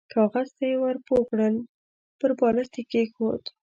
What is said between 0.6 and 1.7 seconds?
يې ور پوه کړل،